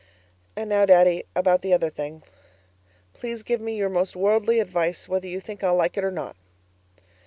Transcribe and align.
And 0.55 0.67
now, 0.71 0.83
Daddy, 0.87 1.25
about 1.35 1.61
the 1.61 1.73
other 1.73 1.91
thing; 1.91 2.23
please 3.13 3.43
give 3.43 3.61
me 3.61 3.75
your 3.77 3.87
most 3.87 4.15
worldly 4.15 4.59
advice, 4.59 5.07
whether 5.07 5.27
you 5.27 5.39
think 5.39 5.63
I'll 5.63 5.75
like 5.75 5.95
it 5.95 6.03
or 6.03 6.09
not. 6.09 6.35